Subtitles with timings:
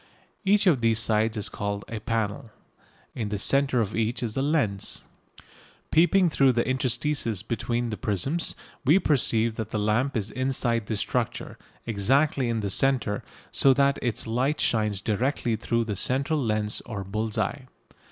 [0.43, 2.49] Each of these sides is called a "panel."
[3.13, 5.03] In the centre of each is a lens.
[5.91, 11.01] Peeping through the interstices between the prisms, we perceive that the lamp is inside this
[11.01, 16.81] structure, exactly in the centre, so that its light shines directly through the central lens
[16.87, 17.67] or bull's eye.